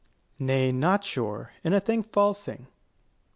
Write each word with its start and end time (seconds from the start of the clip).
_Nay, 0.39 0.71
not 0.71 1.03
sure, 1.03 1.53
in 1.63 1.73
a 1.73 1.79
thing 1.79 2.01
falsing. 2.03 2.65